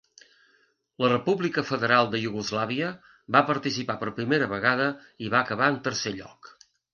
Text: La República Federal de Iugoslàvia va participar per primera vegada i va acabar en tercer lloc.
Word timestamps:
La 1.03 1.09
República 1.11 1.63
Federal 1.71 2.09
de 2.15 2.21
Iugoslàvia 2.23 2.87
va 3.37 3.43
participar 3.51 3.97
per 4.05 4.15
primera 4.21 4.49
vegada 4.55 4.89
i 5.27 5.31
va 5.37 5.43
acabar 5.43 5.69
en 5.77 5.79
tercer 5.91 6.17
lloc. 6.19 6.53